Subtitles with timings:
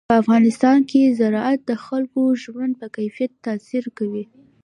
[0.09, 4.23] په افغانستان کې زراعت د خلکو د ژوند په کیفیت تاثیر کوي.